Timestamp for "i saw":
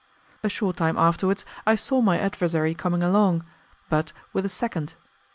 1.63-2.01